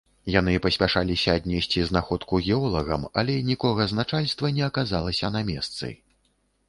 [0.35, 5.93] Яны паспяшаліся аднесці знаходку геолагам, але нікога з начальства не аказалася на месцы.